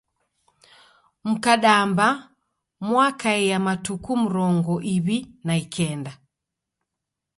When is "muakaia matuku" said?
2.85-4.11